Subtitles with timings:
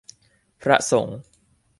[0.61, 1.19] พระสงฆ์